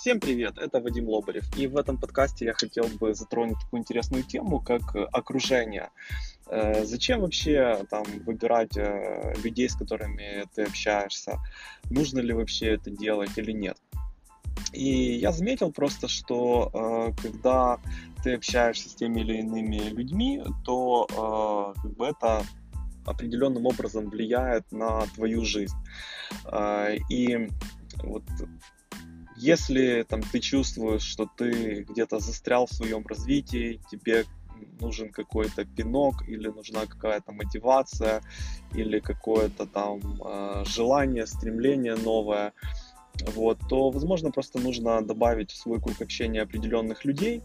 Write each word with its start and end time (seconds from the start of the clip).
Всем 0.00 0.18
привет, 0.18 0.56
это 0.56 0.80
Вадим 0.80 1.10
Лобарев. 1.10 1.44
И 1.58 1.66
в 1.66 1.76
этом 1.76 1.98
подкасте 1.98 2.46
я 2.46 2.54
хотел 2.54 2.86
бы 2.86 3.12
затронуть 3.12 3.58
такую 3.60 3.80
интересную 3.80 4.22
тему, 4.22 4.58
как 4.58 4.96
окружение. 5.12 5.90
Э, 6.46 6.86
зачем 6.86 7.20
вообще 7.20 7.84
там 7.90 8.04
выбирать 8.24 8.78
э, 8.78 9.34
людей, 9.44 9.68
с 9.68 9.74
которыми 9.74 10.46
ты 10.54 10.62
общаешься? 10.62 11.36
Нужно 11.90 12.20
ли 12.20 12.32
вообще 12.32 12.76
это 12.76 12.90
делать 12.90 13.36
или 13.36 13.52
нет? 13.52 13.76
И 14.72 15.18
я 15.18 15.32
заметил 15.32 15.70
просто, 15.70 16.08
что 16.08 16.70
э, 16.72 17.22
когда 17.22 17.78
ты 18.24 18.36
общаешься 18.36 18.88
с 18.88 18.94
теми 18.94 19.20
или 19.20 19.40
иными 19.40 19.90
людьми, 19.90 20.42
то 20.64 21.74
как 21.76 21.94
бы 21.96 22.06
это 22.06 22.42
определенным 23.04 23.66
образом 23.66 24.08
влияет 24.08 24.64
на 24.72 25.02
твою 25.14 25.44
жизнь. 25.44 25.76
И 27.10 27.48
вот 28.02 28.22
если 29.40 30.02
там, 30.02 30.20
ты 30.22 30.38
чувствуешь, 30.40 31.02
что 31.02 31.28
ты 31.36 31.86
где-то 31.88 32.18
застрял 32.18 32.66
в 32.66 32.72
своем 32.72 33.06
развитии, 33.06 33.80
тебе 33.90 34.24
нужен 34.80 35.10
какой-то 35.10 35.64
пинок 35.64 36.28
или 36.28 36.48
нужна 36.48 36.86
какая-то 36.86 37.32
мотивация 37.32 38.20
или 38.74 39.00
какое-то 39.00 39.66
там 39.66 40.00
э, 40.22 40.64
желание, 40.66 41.26
стремление 41.26 41.96
новое, 41.96 42.52
вот, 43.34 43.58
то, 43.68 43.90
возможно, 43.90 44.30
просто 44.30 44.58
нужно 44.60 45.00
добавить 45.02 45.52
в 45.52 45.56
свой 45.56 45.80
круг 45.80 46.02
общения 46.02 46.42
определенных 46.42 47.06
людей, 47.06 47.42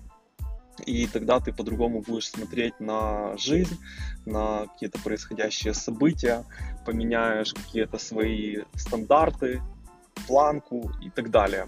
и 0.85 1.07
тогда 1.07 1.39
ты 1.39 1.53
по-другому 1.53 2.01
будешь 2.01 2.29
смотреть 2.29 2.79
на 2.81 3.37
жизнь, 3.37 3.77
на 4.25 4.67
какие-то 4.67 4.99
происходящие 4.99 5.73
события, 5.73 6.43
поменяешь 6.85 7.53
какие-то 7.53 7.97
свои 7.97 8.63
стандарты, 8.75 9.61
планку 10.27 10.91
и 11.01 11.09
так 11.09 11.29
далее. 11.31 11.67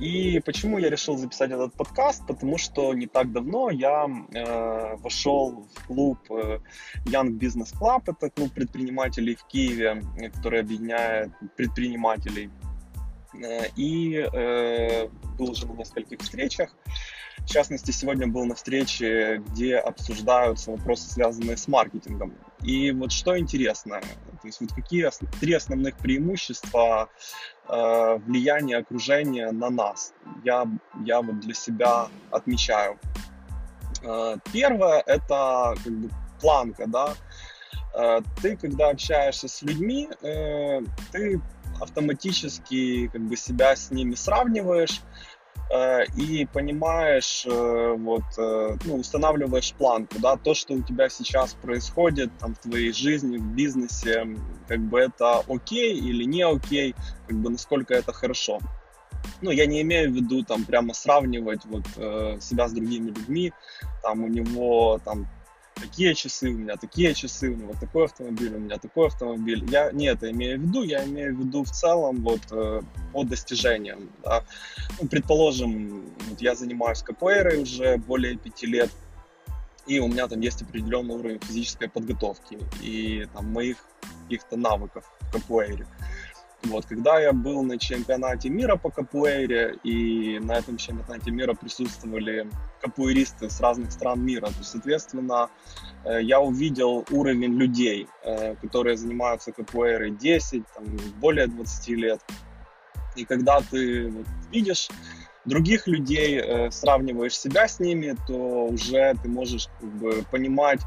И 0.00 0.40
почему 0.44 0.78
я 0.78 0.90
решил 0.90 1.16
записать 1.16 1.50
этот 1.50 1.74
подкаст? 1.74 2.26
Потому 2.26 2.58
что 2.58 2.94
не 2.94 3.06
так 3.06 3.32
давно 3.32 3.70
я 3.70 4.06
э, 4.06 4.96
вошел 4.96 5.66
в 5.74 5.86
клуб 5.86 6.18
э, 6.30 6.58
Young 7.06 7.38
Business 7.38 7.72
Club, 7.78 8.02
это 8.06 8.30
клуб 8.30 8.52
предпринимателей 8.52 9.34
в 9.34 9.44
Киеве, 9.44 10.02
который 10.34 10.60
объединяет 10.60 11.30
предпринимателей. 11.56 12.50
Э, 13.34 13.68
и 13.76 14.16
э, 14.32 15.08
был 15.38 15.50
уже 15.50 15.66
на 15.66 15.72
нескольких 15.72 16.20
встречах. 16.20 16.70
В 17.38 17.46
частности, 17.46 17.90
сегодня 17.90 18.26
был 18.26 18.44
на 18.44 18.54
встрече, 18.54 19.42
где 19.48 19.76
обсуждаются 19.76 20.70
вопросы, 20.70 21.10
связанные 21.10 21.56
с 21.56 21.66
маркетингом. 21.66 22.34
И 22.62 22.92
вот 22.92 23.12
что 23.12 23.38
интересно, 23.38 24.00
то 24.00 24.46
есть 24.46 24.60
вот 24.60 24.72
какие 24.72 25.08
три 25.40 25.52
основных 25.52 25.96
преимущества 25.96 27.08
э, 27.68 28.18
влияния 28.26 28.78
окружения 28.78 29.50
на 29.50 29.70
нас, 29.70 30.12
я, 30.44 30.66
я 31.04 31.22
вот 31.22 31.40
для 31.40 31.54
себя 31.54 32.08
отмечаю. 32.30 32.98
Э, 34.02 34.36
первое 34.52 35.02
это 35.06 35.74
как 35.82 35.92
бы 35.92 36.10
планка, 36.40 36.86
да. 36.86 37.14
Э, 37.94 38.20
ты, 38.40 38.56
когда 38.56 38.90
общаешься 38.90 39.48
с 39.48 39.62
людьми, 39.62 40.08
э, 40.22 40.80
ты 41.10 41.40
автоматически 41.80 43.08
как 43.08 43.22
бы 43.22 43.36
себя 43.36 43.74
с 43.74 43.90
ними 43.90 44.14
сравниваешь, 44.14 45.00
и 46.16 46.46
понимаешь, 46.52 47.46
э, 47.46 47.94
вот, 47.98 48.24
э, 48.36 48.76
ну, 48.84 48.96
устанавливаешь 48.96 49.72
планку, 49.72 50.16
да, 50.18 50.36
то, 50.36 50.52
что 50.52 50.74
у 50.74 50.82
тебя 50.82 51.08
сейчас 51.08 51.54
происходит 51.54 52.30
там 52.38 52.54
в 52.54 52.58
твоей 52.58 52.92
жизни, 52.92 53.38
в 53.38 53.54
бизнесе, 53.54 54.26
как 54.68 54.80
бы 54.80 55.00
это 55.00 55.40
окей 55.48 55.98
или 55.98 56.24
не 56.24 56.42
окей, 56.42 56.94
как 57.26 57.38
бы 57.38 57.48
насколько 57.48 57.94
это 57.94 58.12
хорошо. 58.12 58.58
Ну, 59.40 59.50
я 59.50 59.66
не 59.66 59.80
имею 59.82 60.10
в 60.10 60.14
виду 60.14 60.42
там 60.42 60.64
прямо 60.64 60.92
сравнивать 60.94 61.64
вот 61.64 61.86
себя 62.42 62.68
с 62.68 62.72
другими 62.72 63.08
людьми, 63.08 63.52
там 64.02 64.24
у 64.24 64.28
него 64.28 65.00
там 65.04 65.26
такие 65.74 66.14
часы, 66.14 66.50
у 66.50 66.58
меня 66.58 66.76
такие 66.76 67.14
часы, 67.14 67.50
у 67.50 67.54
него 67.54 67.74
такой 67.78 68.04
автомобиль, 68.04 68.54
у 68.54 68.58
меня 68.58 68.78
такой 68.78 69.08
автомобиль. 69.08 69.64
Я 69.70 69.92
не 69.92 70.06
это 70.06 70.30
имею 70.30 70.58
в 70.58 70.62
виду, 70.62 70.82
я 70.82 71.04
имею 71.04 71.36
в 71.36 71.40
виду 71.40 71.64
в 71.64 71.70
целом 71.70 72.22
вот 72.22 72.40
э, 72.50 72.82
по 73.12 73.24
достижениям. 73.24 74.10
Да. 74.22 74.44
Ну, 75.00 75.08
предположим, 75.08 76.04
вот 76.28 76.40
я 76.40 76.54
занимаюсь 76.54 77.02
капуэйрой 77.02 77.62
уже 77.62 77.96
более 77.96 78.36
пяти 78.36 78.66
лет, 78.66 78.90
и 79.86 79.98
у 79.98 80.08
меня 80.08 80.28
там 80.28 80.40
есть 80.40 80.62
определенный 80.62 81.14
уровень 81.14 81.40
физической 81.40 81.88
подготовки 81.88 82.58
и 82.80 83.26
там 83.32 83.52
моих 83.52 83.78
каких-то 84.24 84.56
навыков 84.56 85.04
в 85.20 85.32
капуэйре. 85.32 85.86
Вот, 86.64 86.86
когда 86.86 87.18
я 87.18 87.32
был 87.32 87.62
на 87.62 87.76
чемпионате 87.76 88.48
мира 88.48 88.76
по 88.76 88.90
капуэйре, 88.90 89.78
и 89.82 90.38
на 90.38 90.52
этом 90.52 90.76
чемпионате 90.76 91.32
мира 91.32 91.54
присутствовали 91.54 92.48
капуэристы 92.80 93.50
с 93.50 93.60
разных 93.60 93.90
стран 93.90 94.24
мира, 94.24 94.46
то, 94.46 94.62
соответственно, 94.62 95.50
э, 96.04 96.22
я 96.22 96.40
увидел 96.40 97.04
уровень 97.10 97.54
людей, 97.54 98.06
э, 98.22 98.54
которые 98.56 98.96
занимаются 98.96 99.50
капуэйрой 99.50 100.12
10, 100.12 100.62
там, 100.74 100.84
более 101.16 101.48
20 101.48 101.96
лет. 101.96 102.20
И 103.16 103.24
когда 103.24 103.60
ты 103.60 104.08
вот, 104.08 104.26
видишь 104.52 104.88
других 105.44 105.88
людей, 105.88 106.40
э, 106.40 106.70
сравниваешь 106.70 107.36
себя 107.36 107.66
с 107.66 107.80
ними, 107.80 108.16
то 108.28 108.66
уже 108.66 109.14
ты 109.20 109.28
можешь 109.28 109.68
как 109.80 109.90
бы, 109.94 110.24
понимать 110.30 110.80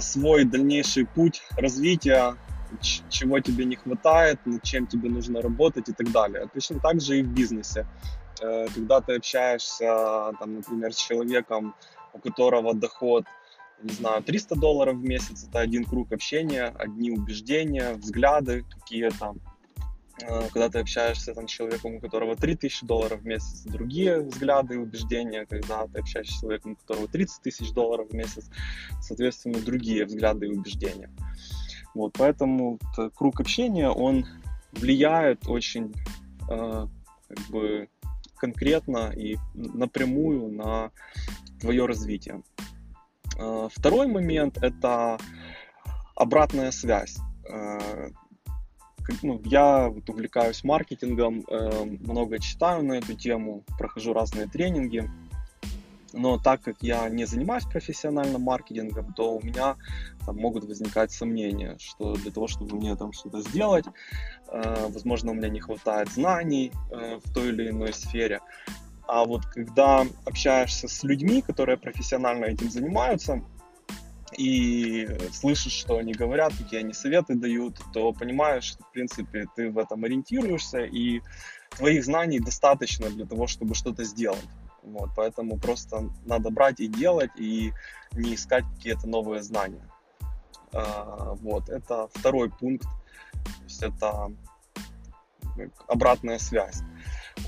свой 0.00 0.44
дальнейший 0.44 1.04
путь 1.04 1.42
развития, 1.58 2.36
чего 3.08 3.40
тебе 3.40 3.64
не 3.64 3.76
хватает, 3.76 4.38
над 4.46 4.62
чем 4.62 4.86
тебе 4.86 5.08
нужно 5.08 5.40
работать 5.40 5.88
и 5.88 5.92
так 5.92 6.10
далее. 6.10 6.48
Точно 6.52 6.80
так 6.80 7.00
же 7.00 7.18
и 7.18 7.22
в 7.22 7.28
бизнесе. 7.28 7.86
Э, 8.40 8.66
когда 8.74 9.00
ты 9.00 9.16
общаешься, 9.16 10.32
там, 10.38 10.54
например, 10.56 10.92
с 10.92 10.98
человеком, 10.98 11.74
у 12.12 12.18
которого 12.18 12.74
доход, 12.74 13.24
не 13.82 13.92
знаю, 13.92 14.22
300 14.22 14.56
долларов 14.56 14.96
в 14.96 15.04
месяц, 15.04 15.46
это 15.48 15.60
один 15.60 15.84
круг 15.84 16.12
общения, 16.12 16.74
одни 16.78 17.10
убеждения, 17.10 17.94
взгляды 17.94 18.64
какие-то. 18.70 19.34
Э, 20.22 20.48
когда 20.52 20.68
ты 20.68 20.78
общаешься 20.78 21.34
там, 21.34 21.48
с 21.48 21.50
человеком, 21.50 21.96
у 21.96 22.00
которого 22.00 22.36
3000 22.36 22.86
долларов 22.86 23.20
в 23.20 23.26
месяц, 23.26 23.62
другие 23.62 24.20
взгляды 24.20 24.74
и 24.74 24.78
убеждения. 24.78 25.46
Когда 25.46 25.86
ты 25.86 26.00
общаешься 26.00 26.34
с 26.34 26.40
человеком, 26.40 26.72
у 26.72 26.76
которого 26.76 27.08
30 27.08 27.42
тысяч 27.42 27.72
долларов 27.72 28.08
в 28.10 28.14
месяц, 28.14 28.48
соответственно, 29.00 29.58
другие 29.60 30.04
взгляды 30.04 30.46
и 30.46 30.50
убеждения. 30.50 31.10
Вот, 31.94 32.14
поэтому 32.18 32.78
круг 33.14 33.40
общения, 33.40 33.88
он 33.88 34.26
влияет 34.72 35.46
очень 35.48 35.94
э, 36.50 36.86
как 37.28 37.46
бы 37.50 37.88
конкретно 38.36 39.12
и 39.14 39.36
напрямую 39.54 40.52
на 40.52 40.90
твое 41.60 41.86
развитие. 41.86 42.42
Э, 43.38 43.68
второй 43.72 44.08
момент– 44.08 44.58
это 44.62 45.18
обратная 46.16 46.72
связь. 46.72 47.16
Э, 47.48 48.08
ну, 49.22 49.40
я 49.44 49.88
вот 49.88 50.08
увлекаюсь 50.10 50.64
маркетингом, 50.64 51.44
э, 51.48 51.84
много 52.00 52.38
читаю 52.40 52.82
на 52.82 52.94
эту 52.94 53.14
тему, 53.14 53.62
прохожу 53.78 54.12
разные 54.12 54.46
тренинги– 54.46 55.08
но 56.16 56.38
так 56.38 56.62
как 56.62 56.76
я 56.80 57.08
не 57.08 57.24
занимаюсь 57.26 57.64
профессиональным 57.64 58.42
маркетингом, 58.42 59.12
то 59.14 59.36
у 59.36 59.42
меня 59.42 59.76
там, 60.24 60.36
могут 60.36 60.64
возникать 60.64 61.12
сомнения, 61.12 61.76
что 61.78 62.14
для 62.14 62.30
того, 62.30 62.46
чтобы 62.46 62.76
мне 62.76 62.96
там 62.96 63.12
что-то 63.12 63.40
сделать, 63.42 63.84
э, 64.48 64.86
возможно, 64.88 65.32
у 65.32 65.34
меня 65.34 65.48
не 65.48 65.60
хватает 65.60 66.08
знаний 66.10 66.72
э, 66.90 67.20
в 67.22 67.32
той 67.32 67.48
или 67.48 67.70
иной 67.70 67.92
сфере. 67.92 68.40
А 69.06 69.24
вот 69.24 69.44
когда 69.46 70.06
общаешься 70.24 70.88
с 70.88 71.02
людьми, 71.02 71.42
которые 71.42 71.76
профессионально 71.76 72.46
этим 72.46 72.70
занимаются, 72.70 73.42
и 74.36 75.06
слышишь, 75.32 75.72
что 75.72 75.98
они 75.98 76.12
говорят, 76.12 76.52
какие 76.56 76.80
они 76.80 76.92
советы 76.92 77.34
дают, 77.34 77.78
то 77.92 78.12
понимаешь, 78.12 78.64
что, 78.64 78.82
в 78.82 78.90
принципе, 78.90 79.46
ты 79.54 79.70
в 79.70 79.78
этом 79.78 80.04
ориентируешься, 80.04 80.84
и 80.84 81.20
твоих 81.76 82.04
знаний 82.04 82.40
достаточно 82.40 83.10
для 83.10 83.26
того, 83.26 83.46
чтобы 83.46 83.74
что-то 83.74 84.04
сделать. 84.04 84.48
Вот, 84.84 85.10
поэтому 85.16 85.58
просто 85.58 86.10
надо 86.26 86.50
брать 86.50 86.80
и 86.80 86.88
делать, 86.88 87.30
и 87.36 87.72
не 88.12 88.34
искать 88.34 88.64
какие-то 88.76 89.08
новые 89.08 89.42
знания. 89.42 89.88
А, 90.72 91.34
вот, 91.40 91.68
это 91.68 92.08
второй 92.14 92.50
пункт. 92.50 92.86
То 93.32 93.64
есть 93.64 93.82
это 93.82 94.32
обратная 95.86 96.38
связь 96.38 96.82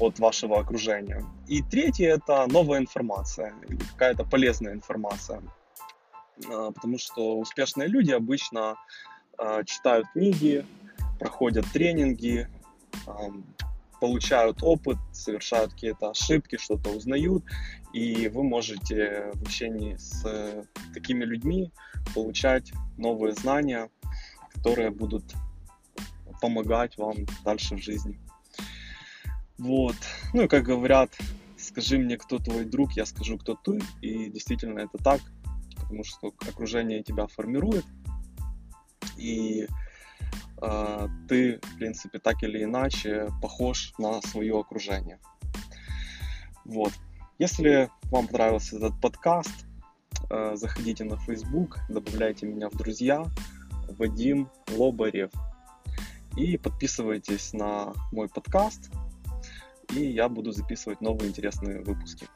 от 0.01 0.19
вашего 0.19 0.61
окружения. 0.61 1.25
И 1.47 1.63
третье 1.63 2.09
это 2.09 2.47
новая 2.49 2.79
информация, 2.79 3.55
какая-то 3.93 4.25
полезная 4.25 4.73
информация. 4.73 5.43
А, 6.49 6.71
потому 6.71 6.99
что 6.99 7.39
успешные 7.39 7.89
люди 7.89 8.13
обычно 8.13 8.77
а, 9.39 9.63
читают 9.65 10.07
книги, 10.13 10.65
проходят 11.19 11.67
тренинги, 11.73 12.49
получают 14.07 14.63
опыт, 14.63 14.99
совершают 15.13 15.73
какие-то 15.73 16.11
ошибки, 16.11 16.59
что-то 16.59 16.91
узнают, 16.91 17.43
и 17.93 18.29
вы 18.29 18.45
можете 18.45 19.33
в 19.35 19.43
общении 19.43 19.97
с 19.97 20.65
такими 20.95 21.25
людьми 21.25 21.73
получать 22.15 22.73
новые 22.97 23.35
знания, 23.35 23.91
которые 24.55 24.91
будут 24.91 25.25
помогать 26.41 26.97
вам 26.99 27.17
дальше 27.45 27.75
в 27.75 27.83
жизни. 27.83 28.21
Вот. 29.59 29.97
Ну 30.33 30.43
и 30.43 30.49
как 30.49 30.63
говорят, 30.63 31.11
скажи 31.59 31.99
мне, 31.99 32.17
кто 32.17 32.39
твой 32.39 32.65
друг, 32.65 32.93
я 32.93 33.07
скажу, 33.07 33.39
кто 33.39 33.57
ты. 33.57 33.81
И 34.03 34.31
действительно 34.31 34.81
это 34.81 34.99
так, 34.99 35.21
потому 35.81 36.05
что 36.05 36.33
окружение 36.49 37.03
тебя 37.03 37.27
формирует. 37.27 37.85
И 39.17 39.63
э, 39.63 39.67
ты, 41.29 41.59
в 41.63 41.79
принципе, 41.79 42.19
так 42.19 42.43
или 42.43 42.65
иначе 42.65 43.31
похож 43.43 43.93
на 43.99 44.23
свое 44.23 44.59
окружение. 44.59 45.19
Вот. 46.65 46.93
Если 47.39 47.91
вам 48.11 48.27
понравился 48.27 48.77
этот 48.77 48.99
подкаст, 49.01 49.67
э, 50.31 50.57
заходите 50.57 51.05
на 51.05 51.17
Facebook, 51.19 51.79
добавляйте 51.89 52.47
меня 52.47 52.71
в 52.71 52.77
друзья, 52.77 53.25
Вадим 53.99 54.49
Лобарев. 54.75 55.31
И 56.37 56.57
подписывайтесь 56.57 57.53
на 57.53 57.93
мой 58.11 58.29
подкаст, 58.29 58.91
и 59.95 60.05
я 60.05 60.29
буду 60.29 60.53
записывать 60.53 61.01
новые 61.01 61.29
интересные 61.29 61.83
выпуски. 61.83 62.27